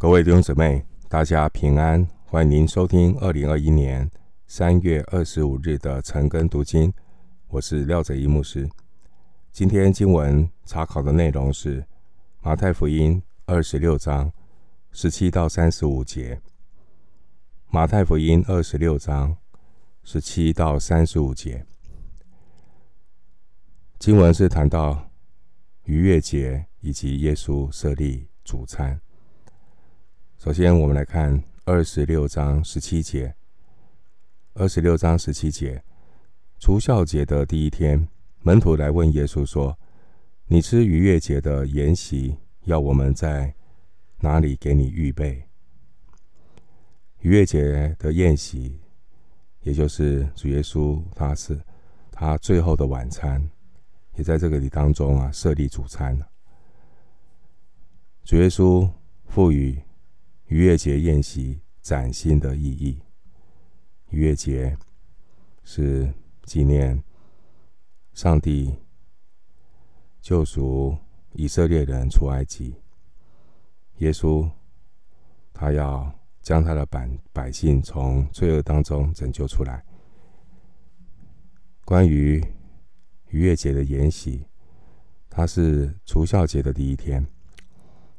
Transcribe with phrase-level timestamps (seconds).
[0.00, 2.08] 各位弟兄姊妹，大家平安！
[2.24, 4.10] 欢迎您收听二零二一年
[4.46, 6.90] 三月二十五日的晨更读经。
[7.48, 8.66] 我是廖哲一牧师。
[9.52, 11.84] 今天经文查考的内容是
[12.40, 14.32] 马太福音二十六章
[14.90, 16.40] 十七到三十五节。
[17.68, 19.36] 马太福音二十六章
[20.02, 21.66] 十七到三十五节，
[23.98, 25.10] 经文是谈到
[25.84, 28.98] 逾越节以及耶稣设立主餐。
[30.42, 33.34] 首先，我们来看二十六章十七节。
[34.54, 35.84] 二十六章十七节，
[36.58, 38.08] 除酵节的第一天，
[38.40, 39.78] 门徒来问耶稣说
[40.48, 43.54] ：“你吃逾越节的筵席，要我们在
[44.20, 45.44] 哪里给你预备？”
[47.20, 48.80] 逾越节的宴席，
[49.60, 51.60] 也就是主耶稣，他是
[52.10, 53.46] 他最后的晚餐，
[54.14, 56.18] 也在这个里当中啊设立主餐。
[58.24, 58.90] 主耶稣
[59.26, 59.78] 赋予。
[60.50, 63.00] 逾越节宴席崭新的意义。
[64.08, 64.76] 逾越节
[65.62, 67.00] 是纪念
[68.12, 68.74] 上帝
[70.20, 70.98] 救赎
[71.34, 72.74] 以色列人出埃及。
[73.98, 74.50] 耶稣
[75.52, 79.84] 他要将他的百百姓从罪恶当中拯救出来。
[81.84, 82.44] 关于
[83.28, 84.44] 逾越节的筵席，
[85.28, 87.24] 它是除酵节的第一天。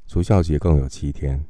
[0.08, 1.46] 除酵节共有七天。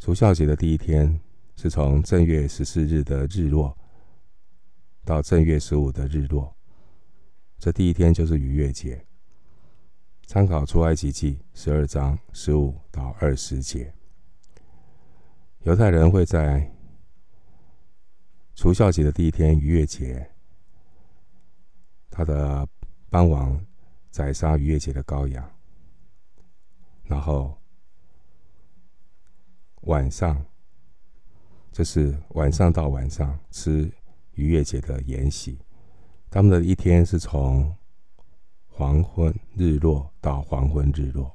[0.00, 1.20] 除孝节的第一天
[1.56, 3.76] 是从正月十四日的日落
[5.04, 6.56] 到正月十五的日落，
[7.58, 9.04] 这第一天就是逾越节。
[10.26, 13.92] 参考出埃及记十二章十五到二十节，
[15.64, 16.74] 犹太人会在
[18.54, 20.30] 除孝节的第一天逾越节，
[22.08, 22.66] 他的
[23.10, 23.66] 傍晚
[24.10, 25.46] 宰杀逾越节的羔羊，
[27.04, 27.59] 然后。
[29.82, 30.44] 晚上，
[31.72, 33.90] 这是晚上到晚上吃
[34.34, 35.58] 逾越节的筵席。
[36.30, 37.74] 他们的一天是从
[38.68, 41.34] 黄昏日落到黄昏日落。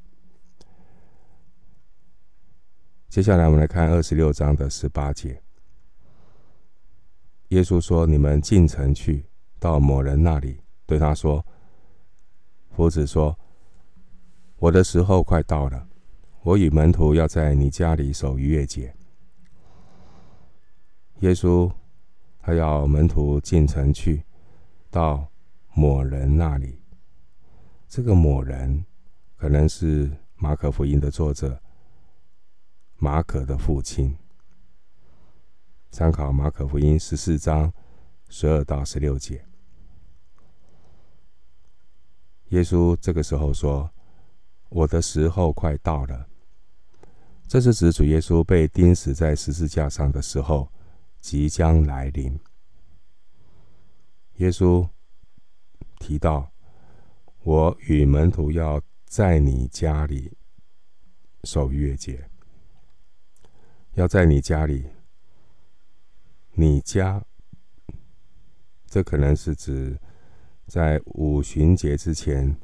[3.10, 5.42] 接下来，我们来看二十六章的十八节。
[7.50, 9.26] 耶稣说：“你们进城去，
[9.60, 11.46] 到某人那里，对他说
[12.76, 13.38] ：‘夫子说，
[14.58, 15.88] 我的时候快到了。’”
[16.46, 18.96] 我与门徒要在你家里守逾越节。
[21.22, 21.72] 耶稣
[22.38, 24.24] 他要门徒进城去，
[24.92, 25.28] 到
[25.74, 26.80] 某人那里。
[27.88, 28.86] 这个某人
[29.36, 31.60] 可能是马可福音的作者
[32.98, 34.16] 马可的父亲。
[35.90, 37.74] 参考马可福音十四章
[38.30, 39.44] 十二到十六节。
[42.50, 43.90] 耶稣这个时候说
[44.70, 46.28] ：“我的时候快到了。”
[47.48, 50.68] 这是指主耶稣被钉死在十字架上的时候
[51.22, 52.38] 即将来临。
[54.38, 54.90] 耶稣
[56.00, 56.52] 提到
[57.44, 60.36] ：“我与门徒要在你家里
[61.44, 62.28] 守逾越节，
[63.94, 64.88] 要在你家里。
[66.56, 67.24] 你家，
[68.88, 69.98] 这可能是指
[70.66, 72.58] 在五旬节之前，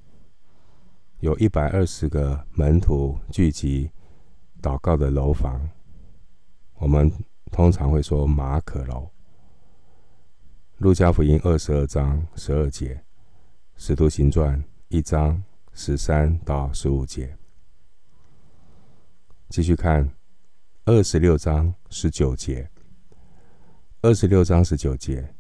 [1.20, 3.92] 有一百二十个门徒聚集。”
[4.62, 5.70] 祷告的楼房，
[6.76, 7.12] 我们
[7.52, 9.10] 通常会说马可楼。
[10.78, 13.04] 路加福音二十二章十二节，
[13.76, 17.38] 使徒行传一章十三到十五节。
[19.50, 20.10] 继续看
[20.86, 22.70] 二十六章十九节，
[24.02, 25.36] 二十六章十九节，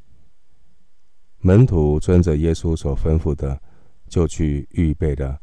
[1.39, 3.59] 门徒遵着耶稣所吩咐的，
[4.07, 5.39] 就去预备了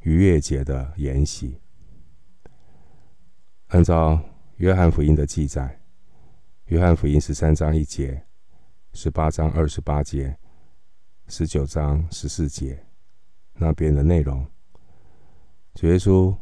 [0.00, 1.61] 逾越节的筵席。
[3.72, 4.22] 按照
[4.58, 5.80] 约翰福音的记载，
[6.66, 8.22] 约翰福音十三章一节、
[8.92, 10.36] 十八章二十八节、
[11.28, 12.84] 十九章十四节
[13.54, 14.46] 那边的内容，
[15.72, 16.36] 主耶稣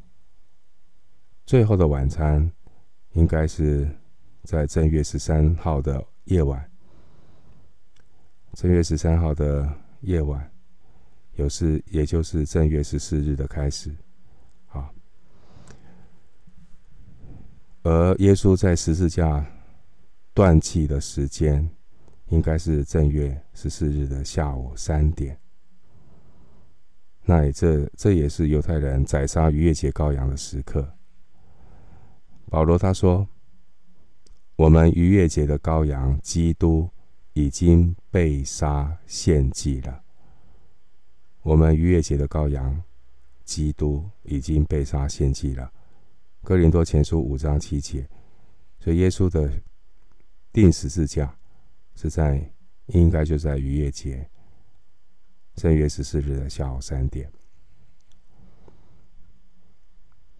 [1.46, 2.50] 最后的晚餐
[3.12, 3.88] 应该是
[4.42, 6.68] 在正月十三号的夜晚。
[8.54, 10.50] 正月十三号的夜晚，
[11.36, 13.94] 有时也就是正月十四日的开始。
[17.82, 19.44] 而耶稣在十字架
[20.34, 21.68] 断气的时间，
[22.28, 25.38] 应该是正月十四日的下午三点。
[27.24, 30.94] 那也这这也是犹太人宰杀逾越节羔羊的时刻。
[32.50, 33.26] 保罗他说
[34.56, 36.90] ：“我们逾越节的羔羊基督
[37.32, 40.02] 已经被杀献祭了。
[41.42, 42.82] 我们逾越节的羔羊
[43.44, 45.72] 基督已经被杀献祭了。”
[46.42, 48.08] 哥林多前书五章七节，
[48.78, 49.52] 所以耶稣的
[50.52, 51.36] 钉十字架
[51.94, 52.52] 是在
[52.86, 54.28] 应该就在逾越节
[55.54, 57.30] 正月十四日的下午三点。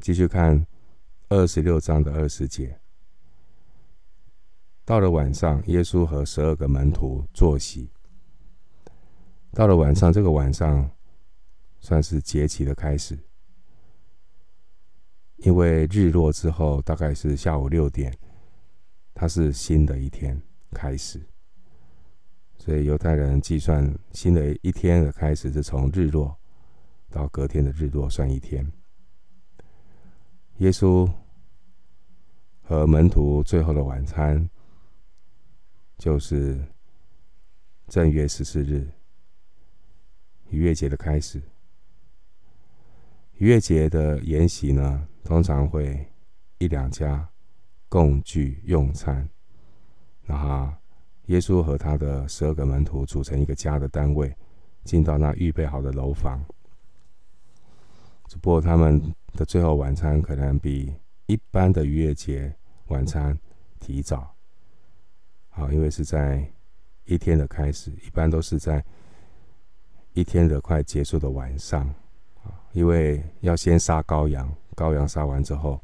[0.00, 0.67] 继续看
[1.29, 2.81] 二十六章的二十节，
[4.87, 7.91] 到了晚上，耶稣和十二个门徒坐席。
[9.53, 10.91] 到了晚上，这个晚上
[11.79, 13.19] 算是节期的开始。
[15.42, 18.14] 因为日落之后大概是下午六点，
[19.14, 20.40] 它是新的一天
[20.72, 21.20] 开始，
[22.58, 26.37] 所以犹太人计算新的一天的开始是从日落
[27.08, 28.70] 到隔天的日落算一天。
[30.58, 31.10] 耶稣
[32.62, 34.48] 和门徒最后的晚餐
[35.96, 36.62] 就是
[37.88, 38.86] 正月十四日
[40.50, 41.40] 逾越节的开始。
[43.38, 46.06] 逾越节的筵席呢，通常会
[46.58, 47.28] 一两家
[47.88, 49.28] 共聚用餐，
[50.22, 50.72] 然后
[51.26, 54.34] 耶稣和他的十二个门徒组成一个家的单位，
[54.84, 56.44] 进到那预备好的楼房。
[58.26, 59.00] 只不过他们
[59.34, 60.93] 的最后晚餐可能比
[61.26, 62.55] 一般的逾越节
[62.88, 63.38] 晚餐
[63.78, 64.34] 提早，
[65.49, 66.49] 好，因为是在
[67.05, 68.84] 一天的开始，一般都是在
[70.12, 71.93] 一天的快结束的晚上。
[72.72, 75.79] 因为要先杀羔羊，羔羊杀完之后，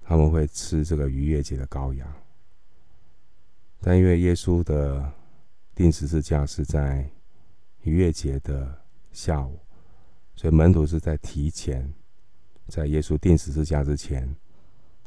[0.00, 2.08] 他们会吃这个逾越节的羔羊。
[3.80, 5.12] 但因为耶稣的
[5.74, 7.10] 钉十字架是在
[7.82, 9.58] 逾越节的下午，
[10.36, 11.92] 所以门徒是在提前，
[12.68, 14.36] 在耶稣钉十字架之前，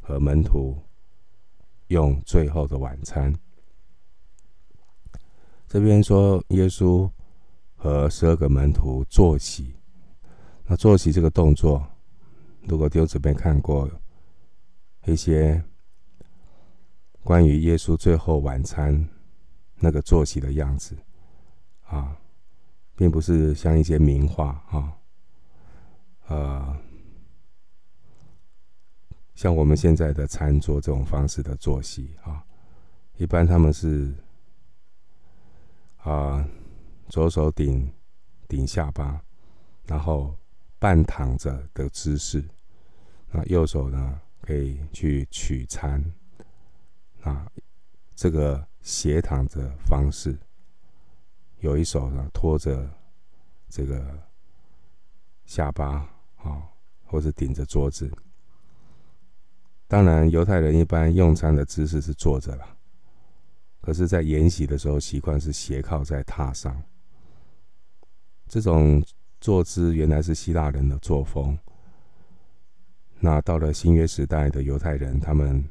[0.01, 0.77] 和门徒
[1.87, 3.33] 用最后的晚餐。
[5.69, 7.09] 这边说耶稣
[7.77, 9.73] 和十二个门徒坐席。
[10.65, 11.85] 那坐席这个动作，
[12.65, 13.89] 如果弟兄姊妹看过
[15.05, 15.61] 一些
[17.21, 19.09] 关于耶稣最后晚餐
[19.75, 20.95] 那个坐席的样子
[21.83, 22.17] 啊，
[22.95, 24.93] 并不是像一些名画啊，
[26.27, 26.77] 呃，
[29.35, 32.45] 像我们现在的餐桌这种方式的坐席啊，
[33.17, 34.15] 一般他们是
[35.97, 36.47] 啊，
[37.09, 37.91] 左手顶
[38.47, 39.21] 顶下巴，
[39.85, 40.33] 然后。
[40.83, 42.43] 半躺着的姿势，
[43.31, 46.03] 那右手呢可以去取餐，
[47.21, 47.49] 啊，
[48.13, 50.37] 这个斜躺的方式，
[51.61, 52.85] 有一手呢托着
[53.69, 54.27] 这个
[55.45, 56.67] 下巴啊，
[57.05, 58.11] 或者顶着桌子。
[59.87, 62.77] 当然，犹太人一般用餐的姿势是坐着了，
[63.79, 66.83] 可是，在筵席的时候，习惯是斜靠在榻上，
[68.49, 69.01] 这种。
[69.43, 71.59] 坐姿原来是希腊人的作风。
[73.19, 75.69] 那到了新约时代的犹太人，他们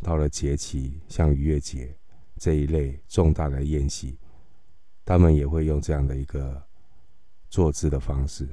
[0.00, 1.92] 到了节期，像逾越节
[2.36, 4.16] 这一类重大的宴席，
[5.04, 6.62] 他们也会用这样的一个
[7.48, 8.48] 坐姿的方式。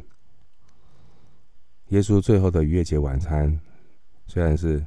[1.90, 3.62] 耶稣最后的逾越节晚餐
[4.26, 4.84] 虽然是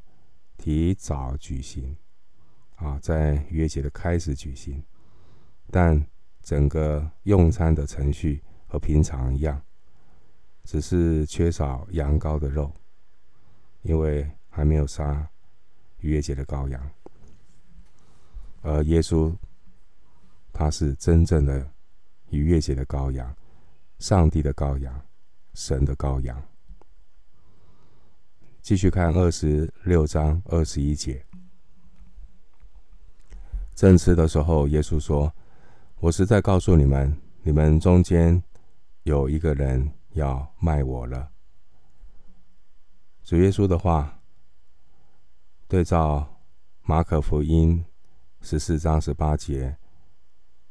[0.56, 1.96] 提早举行，
[2.75, 4.82] 啊，在逾越节的开始举行，
[5.70, 6.05] 但
[6.43, 8.43] 整个用餐的程序。
[8.70, 9.61] 和平常一样，
[10.62, 12.72] 只是缺少羊羔的肉，
[13.82, 15.28] 因为还没有杀
[15.99, 16.90] 逾越节的羔羊。
[18.62, 19.35] 而耶稣，
[20.52, 21.68] 他是真正的
[22.28, 23.35] 逾越节的羔羊，
[23.99, 25.02] 上帝的羔羊，
[25.54, 26.40] 神的羔羊。
[28.62, 31.25] 继续看二十六章二十一节，
[33.75, 35.35] 正吃的时候，耶稣说
[35.99, 38.40] ：“我实在告诉你们，你们中间。”
[39.11, 41.33] 有一个人要卖我了。
[43.25, 44.21] 主耶稣的话，
[45.67, 46.40] 对照
[46.83, 47.85] 马可福音
[48.40, 49.76] 十四章十八节，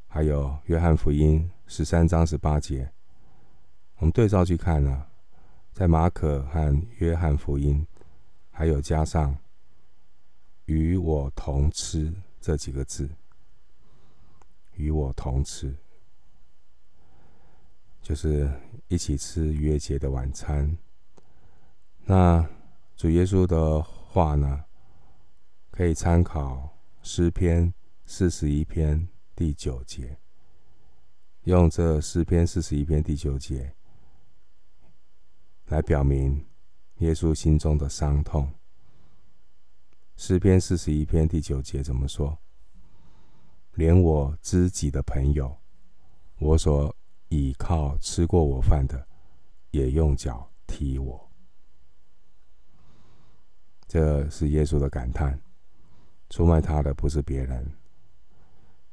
[0.08, 2.90] 还有约翰福音十三章十八节，
[3.98, 5.06] 我们对照去看呢，
[5.74, 7.86] 在马可和约翰福音，
[8.52, 9.38] 还有加上
[10.64, 13.10] “与我同吃”这几个字
[14.76, 15.76] ，“与我同吃”。
[18.10, 18.52] 就是
[18.88, 20.76] 一起吃逾越节的晚餐。
[22.06, 22.44] 那
[22.96, 24.66] 主耶稣的话呢，
[25.70, 27.72] 可以参考诗篇
[28.08, 30.18] 四十一篇第九节，
[31.44, 33.76] 用这诗篇四十一篇第九节
[35.68, 36.44] 来表明
[36.98, 38.52] 耶稣心中的伤痛。
[40.16, 42.40] 诗篇四十一篇第九节怎么说？
[43.76, 45.56] 连我知己的朋友，
[46.40, 46.96] 我所。
[47.30, 49.08] 倚靠吃过我饭的，
[49.72, 51.30] 也用脚踢我。
[53.88, 55.40] 这是耶稣的感叹。
[56.30, 57.72] 出卖他的不是别人，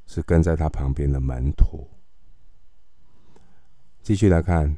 [0.07, 1.87] 是跟在他旁边的门徒。
[4.03, 4.75] 继续来看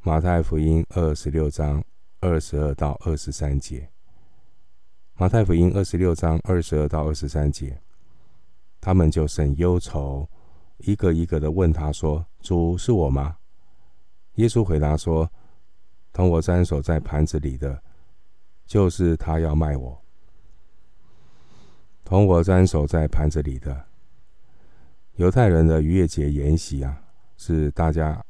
[0.00, 1.82] 马太福音二十六章
[2.20, 3.88] 二十二到二十三节。
[5.14, 7.80] 马太福音二十六章二十二到二十三节，
[8.78, 10.28] 他们就甚忧愁，
[10.78, 13.36] 一个一个的问他说：“主是我吗？”
[14.36, 15.30] 耶稣回答说
[16.12, 17.82] ：“同我沾手在盘子里的，
[18.66, 20.00] 就是他要卖我。
[22.04, 23.86] 同我沾手在盘子里的，
[25.16, 27.02] 犹太人的逾越节筵席啊，
[27.36, 28.24] 是大家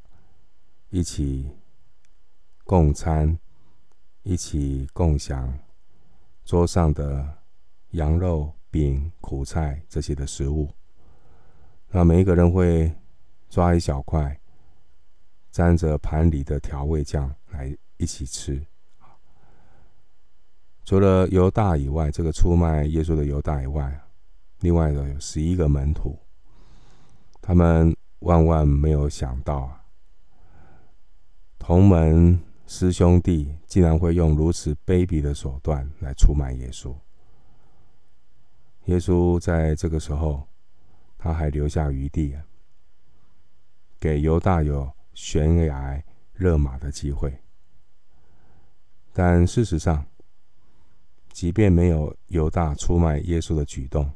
[0.91, 1.51] 一起
[2.65, 3.39] 共餐，
[4.23, 5.59] 一起共享
[6.45, 7.39] 桌上的
[7.91, 10.69] 羊肉、饼、苦菜这些的食物。
[11.91, 12.93] 那每一个人会
[13.49, 14.39] 抓一小块。
[15.51, 18.65] 沾着盘里的调味酱来一起吃。
[20.85, 24.01] 除了犹大以外，这个出卖耶稣的犹大以外，
[24.61, 26.17] 另外的有十一个门徒。
[27.41, 29.85] 他们万万没有想到啊，
[31.59, 36.95] 同门师兄弟竟然会用如此卑鄙的手段来出卖耶稣。
[38.85, 40.47] 耶稣在这个时候，
[41.19, 42.35] 他还留下余地，
[44.01, 44.91] 给犹大有。
[45.21, 46.01] 悬崖
[46.35, 47.37] 勒马的机会，
[49.13, 50.07] 但事实上，
[51.33, 54.09] 即便没有犹大出卖耶稣的举动，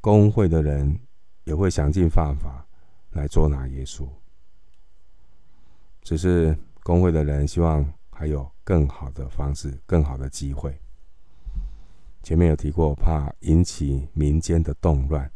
[0.00, 1.00] 工会的人
[1.42, 2.64] 也会想尽办法
[3.10, 4.08] 来捉拿耶稣。
[6.02, 10.80] 只是工会的人希望还有更好的方式、更好的机会。
[12.22, 15.28] 前面有提过，怕引起民间的动乱。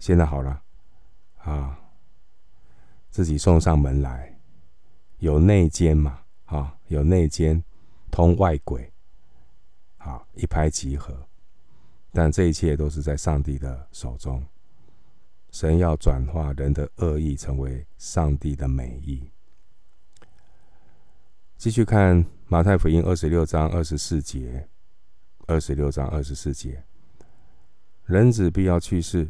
[0.00, 0.60] 现在好了，
[1.44, 1.76] 啊。
[3.10, 4.38] 自己送上门来，
[5.18, 6.20] 有内奸嘛？
[6.44, 7.62] 啊，有内奸
[8.08, 8.92] 通外鬼，
[9.96, 11.26] 好一拍即合。
[12.12, 14.46] 但这一切都是在上帝的手中，
[15.50, 19.28] 神要转化人的恶意成为上帝的美意。
[21.56, 24.68] 继续看马太福音二十六章二十四节，
[25.48, 26.84] 二十六章二十四节，
[28.04, 29.28] 人子必要去世，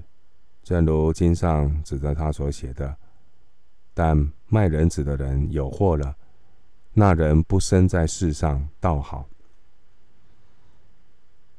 [0.63, 2.97] 正如经上指着他所写的。
[3.93, 6.17] 但卖人子的人有祸了，
[6.93, 9.29] 那人不生在世上，倒好。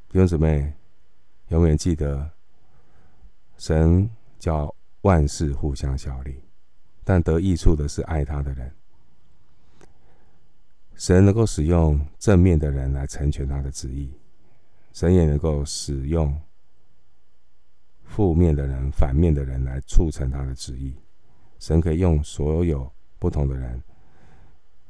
[0.10, 0.74] 弟兄姊妹，
[1.50, 2.32] 永远记得，
[3.58, 6.42] 神叫万事互相效力，
[7.04, 8.74] 但得益处的是爱他的人。
[10.96, 14.12] 神能够使用正面的人来成全他的旨意，
[14.94, 16.40] 神也能够使用
[18.12, 20.94] 负面的人、反面的人来促成他的旨意。
[21.60, 23.82] 神可以用所有不同的人。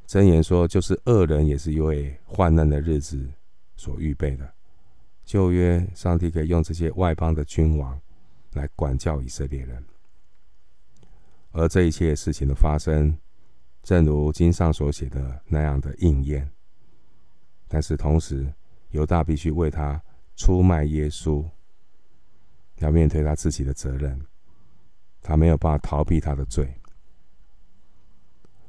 [0.08, 3.30] 箴言说，就是恶人也是因为患难的日子
[3.78, 4.52] 所预备的。
[5.24, 8.02] 旧约，上帝可以用这些外邦的君王
[8.54, 9.86] 来管教以色列人。
[11.52, 13.16] 而这一切事情的发生，
[13.84, 16.50] 正如经上所写的那样的应验。
[17.68, 18.52] 但是同时，
[18.90, 20.02] 犹大必须为他
[20.36, 21.46] 出卖耶稣，
[22.82, 24.20] 要面对他自己的责任。
[25.24, 26.68] 他没有办法逃避他的罪。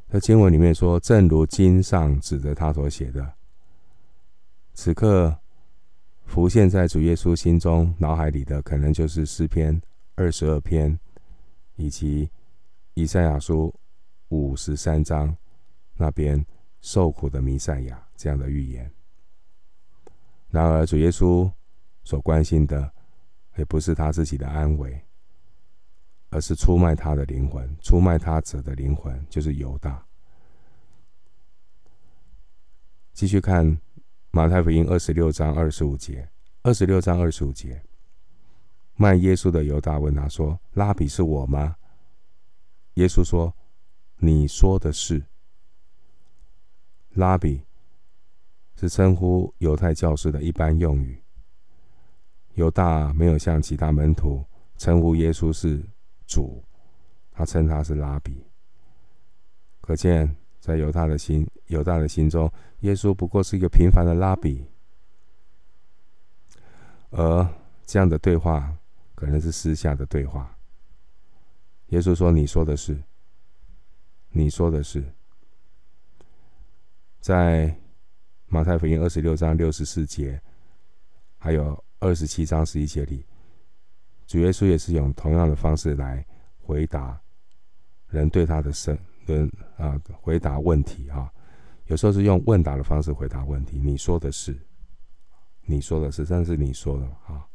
[0.09, 3.33] 在经文里面说，正如经上指着他所写的，
[4.75, 5.35] 此刻
[6.27, 9.81] 浮现在主耶稣心中脑海里的，可能就是诗篇
[10.15, 10.99] 二十二篇，
[11.77, 12.29] 以及
[12.93, 13.75] 以赛亚书
[14.29, 15.35] 五十三章
[15.95, 16.45] 那边
[16.83, 18.93] 受苦的弥赛亚这样的预言。
[20.51, 21.51] 然而，主耶稣
[22.05, 22.93] 所关心的，
[23.57, 25.01] 也不是他自己的安危。
[26.35, 30.03] 而是出卖他的灵魂，出卖他者的灵魂就是犹大。
[33.13, 33.79] 继续看
[34.31, 36.27] 马太福音二十六章二十五节，
[36.63, 37.83] 二十六章二十五节，
[38.95, 41.77] 卖耶稣的犹大问他说：“拉比是我吗？”
[42.95, 43.55] 耶稣说
[44.17, 45.23] ：“你说的是。”
[47.13, 47.63] 拉比
[48.75, 51.22] 是称呼犹太教师的一般用语。
[52.55, 54.45] 犹大没有像其他门徒
[54.77, 55.83] 称呼耶稣是。
[56.25, 56.65] 主，
[57.31, 58.43] 他称他是拉比，
[59.83, 64.65] 可见在犹大的心，犹大的心中，耶稣不过是一个平凡的拉比。
[67.11, 67.47] 而
[67.85, 68.75] 这样的对话
[69.15, 70.57] 可能是私下的对话。
[71.89, 72.97] 耶稣说：“你说的是，
[74.31, 75.05] 你说的是。”
[77.21, 77.77] 在
[78.47, 80.41] 马太福音二十六章六十四节，
[81.37, 83.25] 还有二十七章十一节里。
[84.27, 86.27] 主耶稣也是用同样的方式来
[86.61, 87.21] 回答
[88.09, 91.33] 人对他的神人啊，回答问题啊。
[91.87, 93.79] 有时候是用问答的方式回答问题。
[93.79, 94.59] 你说的是，
[95.63, 97.47] 你说的是，但是你说的啊，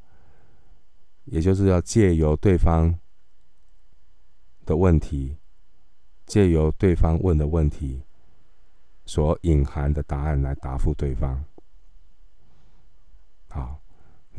[1.26, 2.98] 也就是要借由对方
[4.66, 5.36] 的问题，
[6.26, 8.02] 借由对方问的问题
[9.06, 11.44] 所隐含的答案来答复对方。
[13.50, 13.82] 好，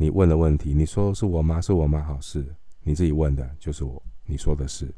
[0.01, 1.59] 你问的问题，你说是我吗？
[1.59, 2.01] 是我吗？
[2.01, 4.01] 好，是你自己问的，就是我。
[4.25, 4.89] 你说的是，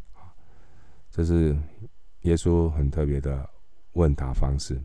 [1.10, 1.58] 这是
[2.22, 3.50] 耶稣很特别的
[3.94, 4.80] 问答方式。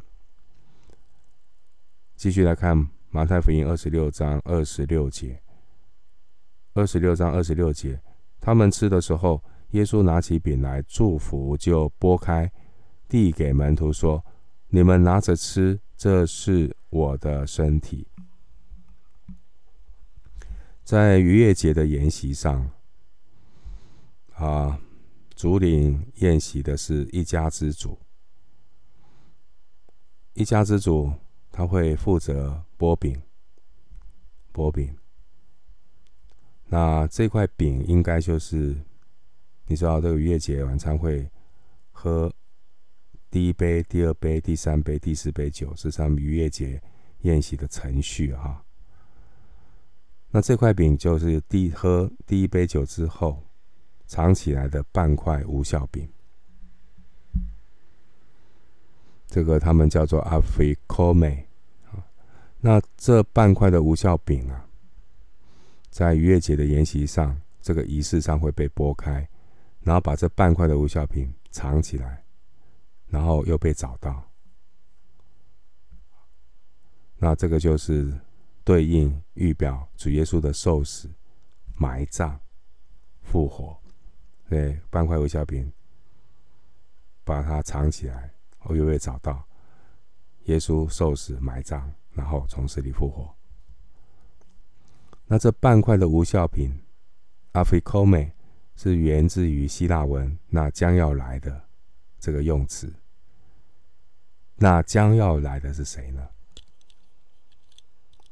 [2.16, 2.74] 继续来看
[3.10, 5.38] 马太福音二十六章二十六节，
[6.72, 8.00] 二十六章二十六节，
[8.40, 12.50] 他们吃的时候，耶稣拿起饼来祝福，就拨开，
[13.06, 14.24] 递给门徒说
[14.68, 18.08] ：“你们拿着吃，这是我的身体。”
[20.86, 22.70] 在逾越节的筵席上。
[24.34, 24.80] 啊，
[25.34, 27.98] 主领宴席的是一家之主。
[30.34, 31.12] 一家之主
[31.50, 33.20] 他会负责剥饼，
[34.54, 34.96] 剥饼。
[36.66, 38.76] 那这块饼应该就是，
[39.66, 41.28] 你知道这个逾越节晚餐会
[41.90, 42.32] 喝
[43.28, 46.80] 第一杯、第二杯、第三杯、第四杯酒，是他们逾越节
[47.22, 48.62] 宴席的程序哈。
[50.30, 53.42] 那这块饼就是第喝第一杯酒之后。
[54.08, 56.08] 藏起来的半块无效饼，
[59.26, 61.44] 这个他们叫做阿菲科美
[61.86, 61.98] 啊。
[62.60, 64.64] 那这半块的无效饼啊，
[65.90, 69.28] 在逾越节的筵席上，这个仪式上会被剥开，
[69.80, 72.22] 然后把这半块的无效饼藏起来，
[73.08, 74.22] 然后又被找到。
[77.18, 78.16] 那这个就是
[78.66, 81.08] 对应预表主耶稣的受死、
[81.76, 82.40] 埋葬、
[83.22, 83.78] 复活。
[84.48, 85.72] 对，半块无酵饼，
[87.22, 89.46] 把它藏起来，我又会找到
[90.46, 93.32] 耶稣受死、埋葬，然后从死里复活。
[95.26, 96.82] 那这半块的无效品
[97.52, 98.32] ，aphikomē，
[98.74, 101.68] 是源自于希腊文“那将要来的”
[102.18, 102.92] 这个用词。
[104.56, 106.28] 那将要来的是谁呢？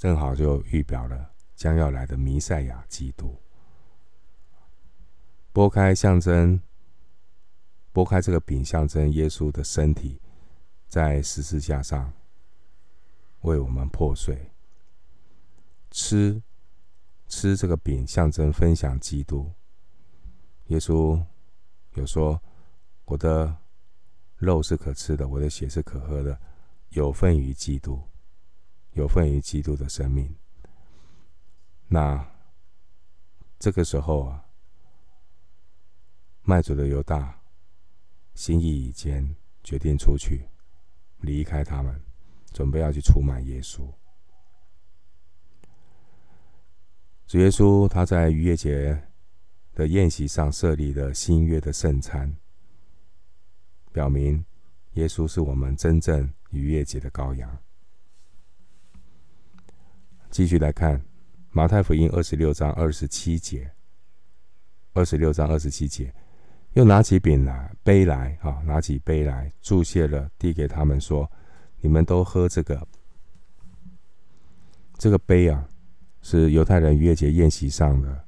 [0.04, 3.34] 正好就预表了将要来的弥赛亚基督。
[5.50, 6.60] 剥开象征，
[7.90, 10.20] 剥开这个饼象征耶稣的身体
[10.86, 12.12] 在十字架上
[13.40, 14.50] 为我们破碎。
[15.90, 16.42] 吃
[17.26, 19.50] 吃这个饼象征分享基督。
[20.66, 21.18] 耶稣
[21.94, 22.38] 有说
[23.06, 23.56] ：“我的
[24.36, 26.38] 肉是可吃的，我的血是可喝的，
[26.90, 28.02] 有份于基督，
[28.94, 30.34] 有份于基督的生命。”
[31.86, 32.26] 那
[33.58, 34.40] 这个时候啊。
[36.46, 37.40] 卖主的犹大
[38.34, 40.46] 心意已坚，决定出去
[41.20, 41.98] 离开他们，
[42.52, 43.90] 准备要去出卖耶稣。
[47.26, 49.08] 主耶稣他在逾越节
[49.74, 52.36] 的宴席上设立了新约的圣餐，
[53.90, 54.44] 表明
[54.92, 57.58] 耶稣是我们真正逾越节的羔羊。
[60.34, 61.00] 继续来看
[61.52, 63.70] 马太福音二十六章二十七节，
[64.92, 66.12] 二十六章二十七节。
[66.72, 71.30] 又拿起饼来，杯来，哈，拿起杯来，祝谢了，递给他们说
[71.80, 72.84] ：“你们都喝这个。
[74.98, 75.68] 这个杯啊，
[76.20, 78.24] 是犹太人逾越节宴席上的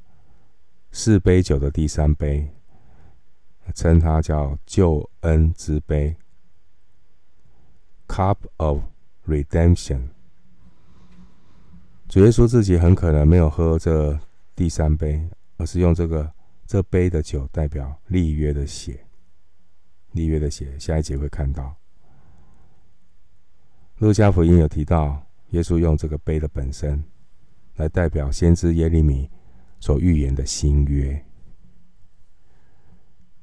[0.93, 2.49] 四杯酒的第三杯，
[3.75, 6.15] 称它叫救恩之杯
[8.07, 8.85] （Cup of
[9.27, 10.11] Redemption）。
[12.09, 14.19] 主耶稣自己很可能没有喝这
[14.55, 16.33] 第三杯，而是用这个。
[16.69, 19.07] 这杯的酒代表立约的血，
[20.11, 21.77] 立约的血，下一节会看到。
[23.99, 27.05] 路加福音有提到，耶稣用这个杯的本身
[27.77, 29.31] 来代表先知耶利米
[29.79, 31.25] 所预言的新约。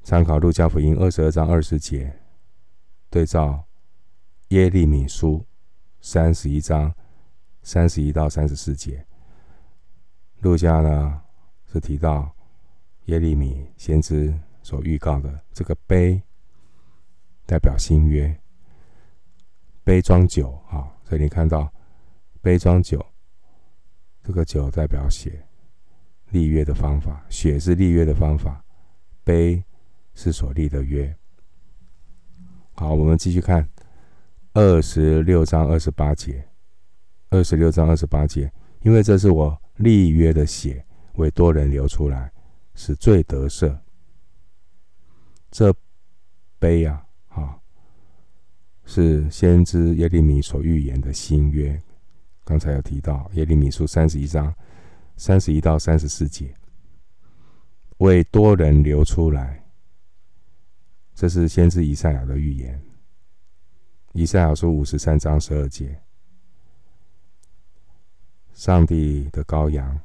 [0.04, 2.20] 参考路加福音二十二章二十节，
[3.10, 3.64] 对照
[4.50, 5.46] 耶利米书
[6.02, 6.94] 三十一章
[7.64, 9.04] 三十一到三十四节，
[10.42, 11.22] 路加呢
[11.72, 12.32] 是提到。
[13.08, 16.24] 耶利米先知所预告的这个杯，
[17.46, 18.34] 代表新约，
[19.84, 21.70] 杯装酒啊，所以你看到
[22.42, 23.06] 杯装酒，
[24.24, 25.46] 这个酒代表血，
[26.30, 28.64] 立约的方法，血是立约的方法，
[29.26, 29.62] 杯
[30.14, 31.14] 是所立的约。
[32.72, 33.68] 好，我们继续看
[34.54, 36.48] 二十六章二十八节，
[37.34, 38.52] 二十六章二十八节，
[38.84, 42.32] 因为这是我立约的血，为多人流出来。
[42.76, 43.78] 是最得赦。
[45.52, 45.72] 这
[46.58, 47.60] 杯啊，啊，
[48.84, 51.80] 是先知耶利米所预言的新约。
[52.44, 54.54] 刚才有提到耶利米书三十一章
[55.18, 56.52] 三十一到三十四节，
[57.98, 59.64] 为多人流出来，
[61.14, 62.82] 这是先知以赛亚的预言。
[64.14, 66.02] 以赛亚书五十三章十二节，
[68.54, 70.00] 上帝的羔羊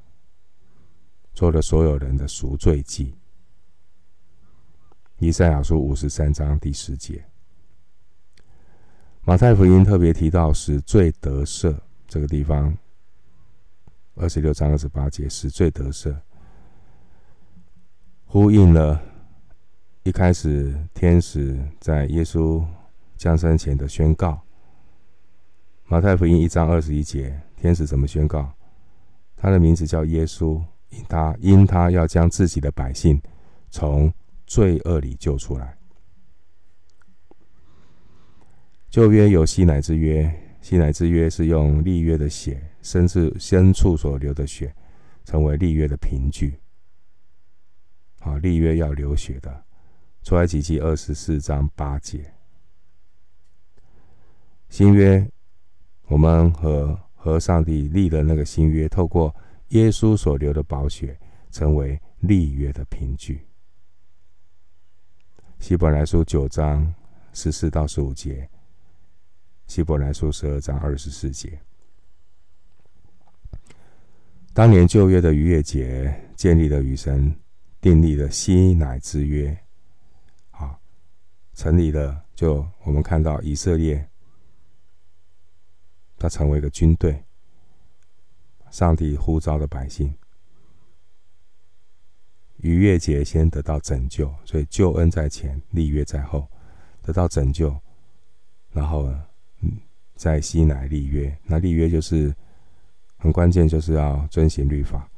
[1.34, 3.14] 做了所有人的赎罪祭。
[5.18, 7.24] 以赛亚书五十三章第十节，
[9.24, 12.76] 马太福音特别提到使罪得赦这个地方，
[14.14, 16.16] 二十六章二十八节使罪得赦，
[18.26, 19.00] 呼应了
[20.02, 22.64] 一开始天使在耶稣。
[23.18, 24.40] 降生前的宣告，
[25.90, 28.52] 马太福音一章二十一节，天使怎么宣告？
[29.34, 33.18] 他的名字叫耶稣，因他因他要将自己的百姓
[33.70, 34.12] 从
[34.46, 35.78] 罪恶里救出来。
[38.90, 44.74] 旧约有西乃之约，西乃之约是用立约的血，甚至牲畜所流的血，
[45.24, 46.60] 成为立约的凭据。
[48.20, 49.64] 好，立约要流血的，
[50.22, 52.30] 出埃及记二十四章八节。
[54.68, 55.26] 新约，
[56.08, 59.34] 我们和和上帝立的那个新约，透过
[59.68, 61.18] 耶稣所流的宝血，
[61.50, 63.46] 成为立约的凭据。
[65.58, 66.94] 希伯来书九章
[67.34, 68.48] 十四到十五节，
[69.66, 71.60] 希伯来书十二章二十四节。
[74.54, 77.34] 当年旧约的逾越节，建立了与神
[77.82, 79.56] 订立的西乃之约，
[80.50, 80.80] 好，
[81.52, 84.07] 成立了，就我们看到以色列。
[86.18, 87.24] 他成为一个军队，
[88.70, 90.12] 上帝呼召的百姓。
[92.58, 96.48] 逾越节先得到拯救，所以救恩在前，立约在后，
[97.02, 97.72] 得到拯救，
[98.72, 99.08] 然后
[99.60, 99.70] 嗯，
[100.16, 101.38] 在西乃立约。
[101.44, 102.34] 那立约就是
[103.16, 105.08] 很关键，就是要遵行律法。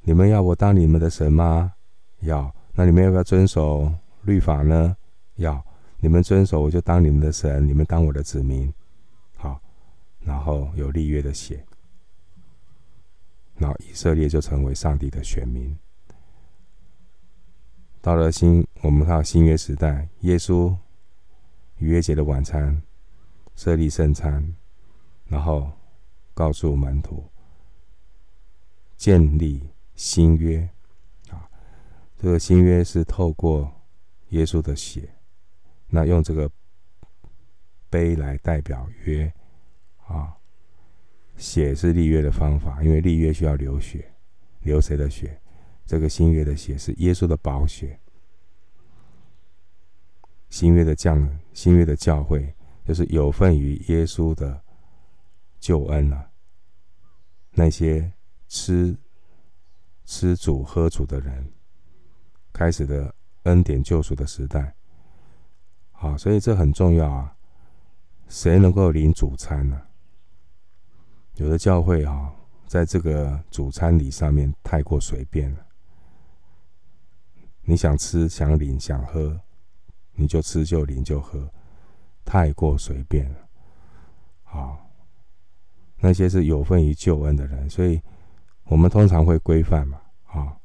[0.00, 1.72] 你们要我当你们的神吗？
[2.22, 2.52] 要。
[2.74, 3.88] 那你们要不要遵守
[4.22, 4.96] 律法呢？
[5.36, 5.64] 要。
[5.98, 8.74] 你们遵守，我就当你们的神，你们当我的子民。
[10.24, 11.64] 然后有立约的血，
[13.56, 15.76] 那以色列就成为上帝的选民。
[18.00, 20.76] 到了新，我们看到新约时代，耶稣
[21.78, 22.82] 逾越节的晚餐
[23.54, 24.54] 设立圣餐，
[25.26, 25.70] 然后
[26.34, 27.24] 告诉门徒
[28.96, 30.68] 建立新约
[31.30, 31.48] 啊，
[32.16, 33.72] 这个新约是透过
[34.30, 35.08] 耶稣的血，
[35.88, 36.50] 那用这个
[37.90, 39.32] 杯来代表约。
[40.06, 40.36] 啊，
[41.36, 44.12] 血是立约的方法，因为立约需要流血，
[44.60, 45.40] 流谁的血？
[45.84, 47.98] 这个新约的血是耶稣的宝血。
[50.48, 54.62] 新约的降，新约的教会就是有份于耶稣的
[55.58, 56.30] 救恩啊。
[57.52, 58.12] 那些
[58.48, 58.96] 吃
[60.04, 61.50] 吃主喝主的人，
[62.52, 64.74] 开始的恩典救赎的时代。
[65.90, 67.36] 好，所以这很重要啊。
[68.28, 69.82] 谁能够领主餐呢？
[71.36, 72.32] 有的教会啊，
[72.66, 75.66] 在这个主餐礼上面太过随便了。
[77.62, 79.40] 你想吃、想领、想喝，
[80.14, 81.48] 你就吃就领就喝，
[82.24, 83.38] 太过随便了。
[84.42, 84.90] 好，
[85.98, 88.00] 那些是有份于救恩的人，所以
[88.64, 90.56] 我们通常会规范嘛，啊，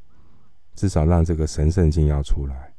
[0.75, 2.73] 至少让这个神圣性要出来。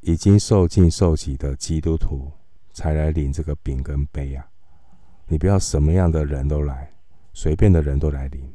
[0.00, 2.30] 已经受尽受洗的基督徒
[2.72, 4.48] 才来领这个饼跟杯啊。
[5.28, 6.90] 你不要什么样的人都来，
[7.34, 8.50] 随便的人都来领，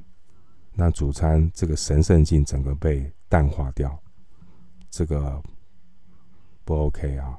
[0.74, 3.98] 那主餐这个神圣性整个被淡化掉，
[4.90, 5.42] 这个
[6.66, 7.38] 不 OK 啊。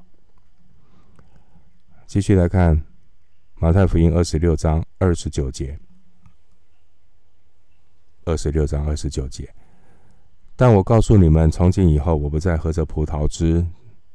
[2.07, 2.81] 继续来看
[3.57, 5.77] 马太福音二十六章二十九节，
[8.25, 9.53] 二十六章二十九节，
[10.55, 13.67] 但我告诉你们，从今以后，我不再喝这葡萄汁，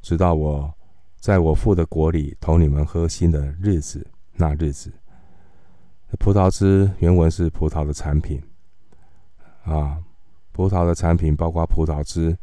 [0.01, 0.73] 直到我
[1.19, 4.93] 在我父的国里同你们喝新的日子，那日子。
[6.17, 8.41] 葡萄汁原文是葡萄的产品，
[9.63, 10.03] 啊，
[10.51, 12.37] 葡萄的产品包括葡萄汁，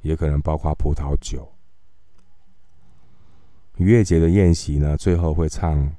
[0.00, 1.52] 也可能包括葡萄酒。
[3.76, 5.94] 逾越节的宴席呢，最后会唱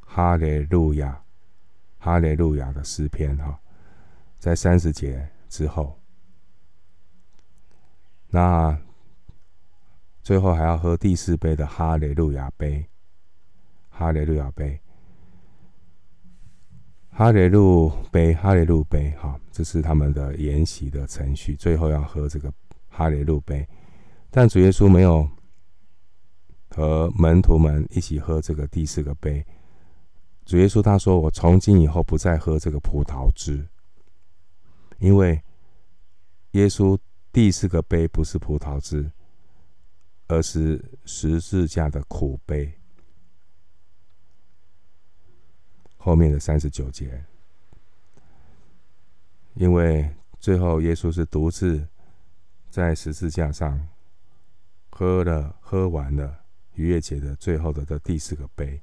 [0.00, 1.22] 哈利路亚，
[1.98, 3.58] 哈利路亚的诗篇哈，
[4.38, 5.98] 在三十节之后，
[8.28, 8.78] 那
[10.22, 12.86] 最后还要喝第四杯的哈利路亚杯。
[13.94, 14.80] 哈利路亚杯，
[17.10, 21.54] 哈利路杯，哈利路杯，哈，这是他们的筵席的程序。
[21.54, 22.52] 最后要喝这个
[22.88, 23.68] 哈利路杯，
[24.30, 25.28] 但主耶稣没有
[26.70, 29.44] 和门徒们一起喝这个第四个杯。
[30.46, 33.68] 主耶稣他说：“我从今以后不再喝这个葡萄汁，
[34.98, 35.40] 因为
[36.52, 36.98] 耶稣
[37.30, 39.12] 第四个杯不是葡萄汁，
[40.28, 42.72] 而是十字架的苦杯。”
[46.04, 47.24] 后面的三十九节，
[49.54, 51.86] 因为最后耶稣是独自
[52.70, 53.88] 在十字架上
[54.90, 56.40] 喝了喝完了
[56.74, 58.82] 逾越节的最后的的第四个杯。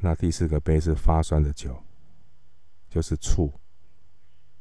[0.00, 1.82] 那第四个杯是发酸的酒，
[2.90, 3.50] 就是醋。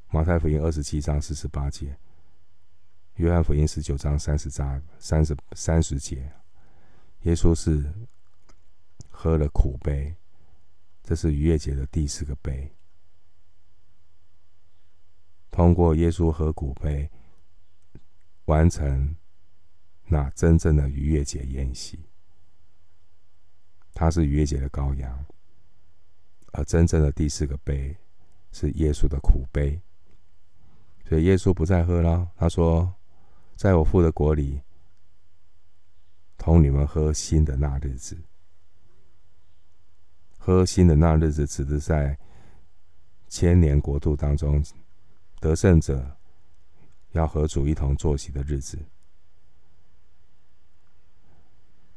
[0.10, 1.98] 马太福音二十七章四十八节，
[3.16, 6.32] 约翰福音十九章三十章三十三十节，
[7.24, 7.92] 耶稣是
[9.10, 10.16] 喝了苦杯，
[11.04, 12.74] 这是逾越节的第四个杯。
[15.50, 17.10] 通过耶稣喝苦杯，
[18.46, 19.16] 完成
[20.06, 22.00] 那真正的逾越节宴席。
[23.94, 25.26] 他是逾越节的羔羊，
[26.54, 27.98] 而真正的第四个杯
[28.54, 29.82] 是耶稣的苦杯，
[31.06, 32.32] 所以耶稣不再喝了。
[32.38, 32.96] 他说
[33.58, 34.62] ：“在我父的国里，
[36.38, 38.18] 同你们喝新的那日子，
[40.44, 42.18] 喝新的那日子，指的是在
[43.28, 44.64] 千年国度当中，
[45.40, 46.18] 得胜者
[47.12, 48.80] 要和主一同坐席的日子。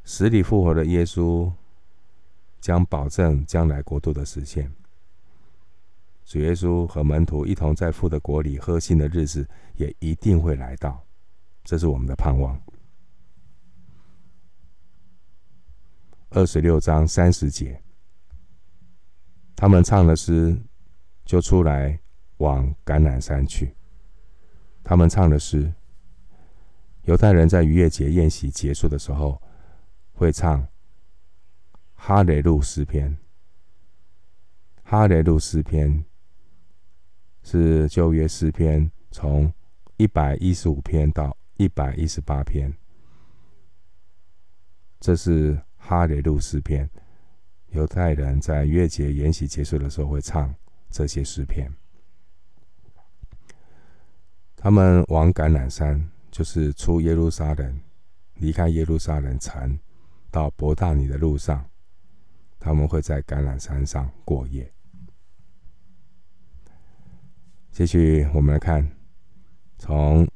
[0.05, 1.51] 死里复活的耶稣。”
[2.65, 4.73] 将保证将来国度的实现。
[6.25, 11.05] 主耶稣和门徒一同在父的国里喝新的日子也一定会来到，
[11.63, 12.59] 这是我们的盼望。
[16.31, 17.84] 二十六章三十节，
[19.65, 20.55] 他们唱的诗，
[21.25, 21.99] 就出来
[22.37, 23.75] 往橄榄山去。
[24.83, 25.73] 他们唱的诗，
[27.05, 29.41] 犹太人在逾越节宴席结束的时候
[30.13, 30.69] 会唱。
[31.95, 33.17] 哈雷路诗篇，
[34.83, 36.05] 哈雷路诗篇
[37.43, 39.51] 是旧约诗篇，从
[39.97, 42.71] 一百一十五篇到一百一十八篇。
[45.01, 46.87] 这是哈雷路诗篇，
[47.75, 50.55] 犹太人在月节筵席结束的时候会唱
[50.91, 51.69] 这些诗篇。
[54.55, 57.81] 他们往橄榄山，就是出耶路撒冷，
[58.35, 59.77] 离开耶路撒冷城，
[60.31, 61.69] 到伯大尼的路上。
[62.61, 64.73] 他们会在橄榄山上过夜。
[67.73, 68.89] 继续，我们来看，
[69.79, 70.27] 从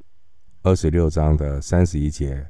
[0.61, 2.47] 二十六章的三十一节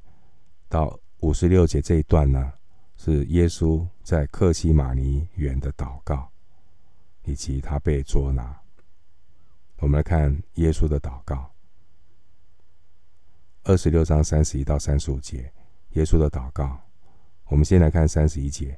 [0.68, 2.52] 到五十六节这一段呢，
[3.02, 6.30] 是耶稣在克西马尼园的祷告，
[7.24, 8.60] 以及他被捉拿。
[9.78, 11.50] 我们来看耶稣的祷告。
[13.64, 15.50] 二十六章三十一到三十五节，
[15.92, 16.78] 耶稣的祷告。
[17.46, 18.78] 我们先来看三十一节。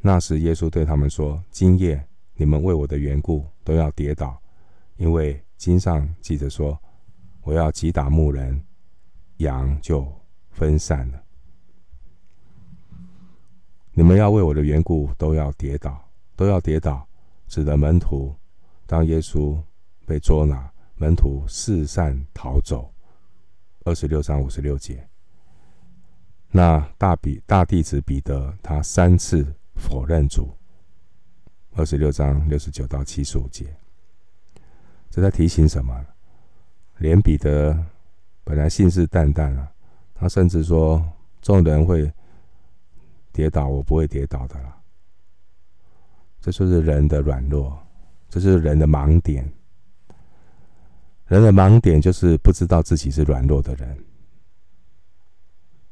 [0.00, 4.40] 那时，耶稣对他们说：“今夜你们为我的缘故都要跌倒，
[4.98, 6.80] 因为经上记着说，
[7.40, 8.64] 我要击打牧人，
[9.38, 10.06] 羊就
[10.52, 11.20] 分散了。
[13.92, 16.02] 你们要为我的缘故都要跌倒，
[16.36, 17.06] 都要跌倒。”
[17.48, 18.34] 指的门徒，
[18.86, 19.58] 当耶稣
[20.06, 22.92] 被捉拿，门徒四散逃走。
[23.84, 25.06] 二十六章五十六节，
[26.50, 29.54] 那大比大弟子彼得，他三次。
[29.74, 30.54] 否认主，
[31.74, 33.74] 二十六章六十九到七十五节，
[35.10, 36.06] 这在提醒什么？
[36.98, 37.76] 连彼得
[38.44, 39.72] 本来信誓旦旦啊，
[40.14, 41.02] 他甚至说
[41.40, 42.12] 众人会
[43.32, 44.78] 跌倒，我不会跌倒的啦。
[46.40, 47.76] 这就是人的软弱，
[48.28, 49.50] 这是人的盲点。
[51.26, 54.04] 人的盲点就是不知道自己是软弱的人，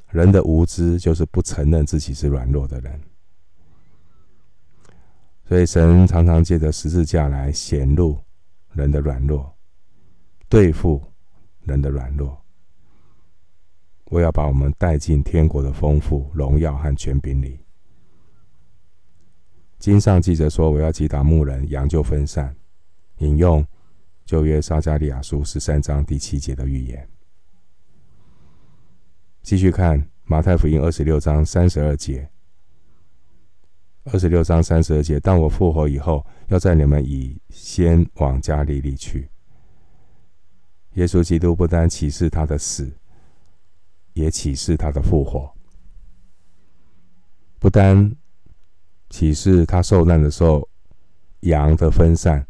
[0.08, 3.00] 人的无知就是不承认自己是软弱的人。
[5.46, 8.18] 所以，神常常借着十字架来显露
[8.72, 9.52] 人的软弱，
[10.48, 11.02] 对付
[11.62, 12.40] 人的软弱。
[14.10, 17.60] 我要把我们带进天国的丰富、荣耀和权柄里。
[19.78, 22.54] 经上记着说：“我要击打牧人，羊就分散。”
[23.18, 23.64] 引用
[24.24, 27.08] 旧约撒迦利亚书十三章第七节的预言。
[29.42, 32.28] 继续看马太福音二十六章三十二节。
[34.04, 39.28] 二十六章三十二节，当我复活以后，要在你们以先往加利利去。
[40.94, 42.90] 耶稣基督不单启示他的死，
[44.12, 45.52] 也启示他的复活；
[47.58, 48.14] 不单
[49.08, 50.68] 启示他受难的时候
[51.40, 52.46] 羊的分散，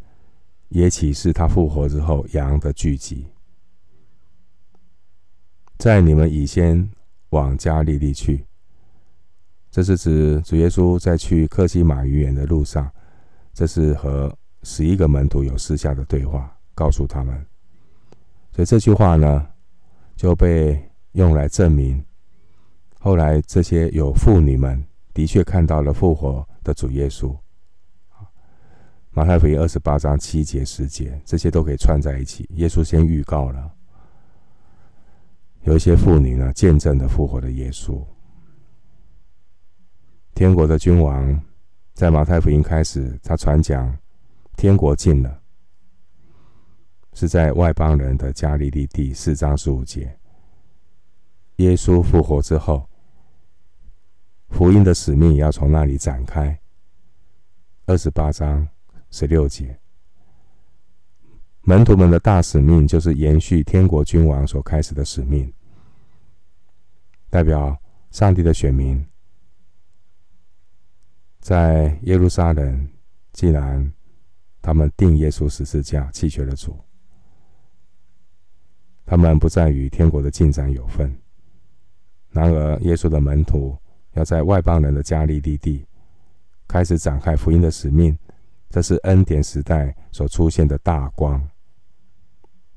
[0.68, 3.26] 也启示他复活之后羊的聚集。
[5.78, 6.90] 在你们以先
[7.30, 8.44] 往加利利去。
[9.70, 12.92] 这是指主耶稣在去克西马尼园的路上，
[13.54, 17.46] 这是和十一个门徒有私下的对话，告诉他们。
[18.52, 19.46] 所以这句话呢，
[20.16, 22.04] 就被用来证明，
[23.00, 27.36] 后来这些有妇女们的确看到了复活的主耶稣。
[29.12, 32.48] 马太福音二十八章七节十节，这些都可以串在一起。
[32.54, 33.74] 耶稣先预告了，
[35.64, 38.00] 有一些妇女呢，见证了复活的耶稣。
[40.32, 41.42] 天国的君王
[41.92, 43.98] 在马太福音开始，他传讲
[44.56, 45.42] 天国近了，
[47.12, 50.16] 是在外邦人的加利利地四章十五节。
[51.60, 52.88] 耶稣复活之后，
[54.48, 56.58] 福音的使命也要从那里展开。
[57.84, 58.66] 二十八章
[59.10, 59.78] 十六节，
[61.60, 65.52] 门徒们的大使命就是延续天国君王所开始的使命，
[67.28, 67.78] 代表
[68.10, 69.06] 上帝的选民。
[71.40, 72.88] 在耶路撒冷，
[73.32, 73.92] 既然
[74.62, 76.74] 他们定耶稣十字架，弃绝了主，
[79.04, 81.14] 他们不再与天国的进展有份。
[82.32, 83.76] 然而，耶稣的门徒
[84.12, 85.84] 要在外邦人的加利利地
[86.68, 88.16] 开始展开福音的使命，
[88.68, 91.44] 这是恩典时代所出现的大光。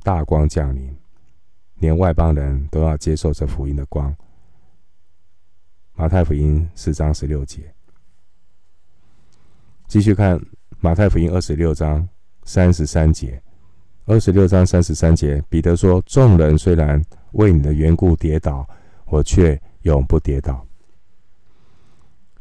[0.01, 0.93] 大光降临，
[1.75, 4.13] 连外邦人都要接受这福音的光。
[5.93, 7.71] 马太福音四章十六节。
[9.87, 10.41] 继续看
[10.79, 12.07] 马太福音二十六章
[12.43, 13.39] 三十三节，
[14.05, 16.99] 二十六章三十三节，彼得说：“众人虽然
[17.33, 18.67] 为你的缘故跌倒，
[19.13, 20.65] 我却永不跌倒。”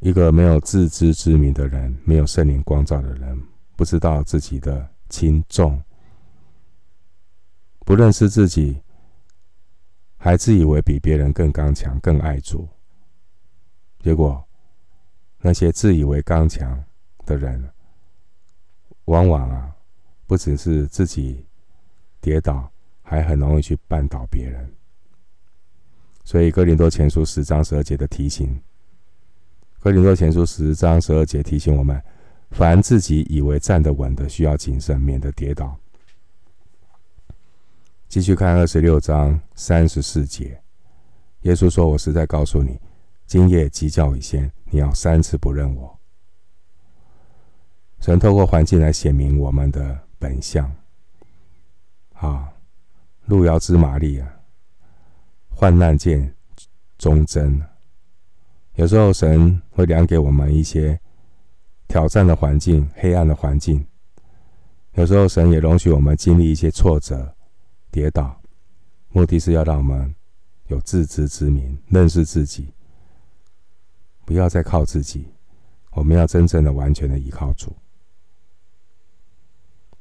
[0.01, 3.41] 一个没有自知之明的人，没有圣灵光照的人，
[3.77, 5.81] 不知道自己的轻重，
[7.81, 8.81] 不认识自己，
[10.17, 12.67] 还自以为比别人更刚强、更爱主，
[14.01, 14.43] 结果
[15.39, 16.83] 那些自以为刚强。
[17.25, 17.71] 的人，
[19.05, 19.73] 往往啊，
[20.27, 21.47] 不只是自己
[22.21, 22.69] 跌倒，
[23.01, 24.75] 还很容易去绊倒别人。
[26.25, 28.49] 所以《哥林多前书》十章十二节的提醒，
[29.83, 32.01] 《哥林多前书》十章十二节提醒我们：
[32.51, 35.77] 凡自己以为站得稳的，需要谨慎，免得跌倒。
[38.09, 40.61] 继续看二十六章三十四节，
[41.43, 42.79] 耶稣说：“我实在告诉你，
[43.27, 45.99] 今夜鸡叫以先，你要三次不认我。”
[48.01, 50.71] 神透过环境来显明我们的本相。
[52.13, 52.53] 啊，
[53.25, 54.31] 路遥知马力啊，
[55.63, 56.35] 患难见
[56.99, 57.63] 忠贞。
[58.75, 61.01] 有时候神会量给我们一些
[61.87, 63.87] 挑战的环境、黑暗的环境。
[64.95, 67.33] 有时候神也容许我们经历一些挫折、
[67.93, 68.43] 跌倒，
[69.11, 70.13] 目的是要让我们
[70.67, 72.67] 有自知之明，认识自己，
[74.25, 75.29] 不要再靠自己，
[75.93, 77.73] 我们要真正的、完全的依靠主。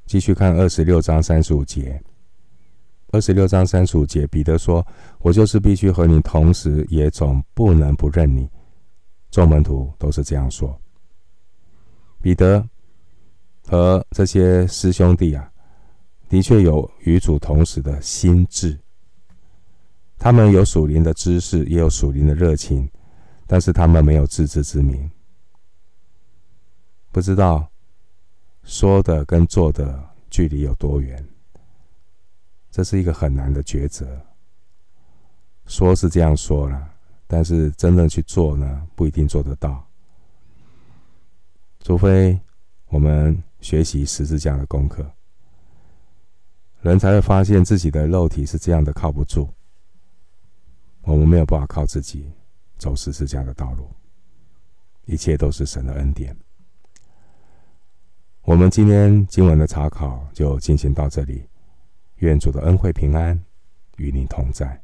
[0.07, 2.01] 继续看二十六章三十五节。
[3.11, 4.85] 二十六章三十五节，彼得说
[5.19, 8.49] ：“我就是必须和你同时，也总不能不认你。”
[9.29, 10.79] 众门徒都是这样说。
[12.21, 12.65] 彼得
[13.67, 15.51] 和这些师兄弟啊，
[16.29, 18.79] 的确有与主同时的心智。
[20.17, 22.89] 他们有属灵的知识，也有属灵的热情，
[23.45, 25.09] 但是他们没有自知之明，
[27.11, 27.67] 不知道。
[28.63, 31.27] 说的跟做的距离有多远？
[32.71, 34.19] 这是一个很难的抉择。
[35.67, 36.93] 说是这样说了，
[37.27, 39.85] 但是真正去做呢，不一定做得到。
[41.83, 42.39] 除非
[42.87, 45.05] 我们学习十字架的功课，
[46.81, 49.49] 人才会发现自己的肉体是这样的靠不住。
[51.01, 52.31] 我们没有办法靠自己
[52.77, 53.89] 走十字架的道路，
[55.05, 56.35] 一切都是神的恩典。
[58.43, 61.43] 我们今天经文的查考就进行到这里，
[62.21, 63.43] 愿主的恩惠平安
[63.97, 64.80] 与你同在。